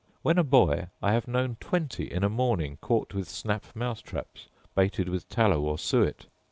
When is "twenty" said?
1.59-2.11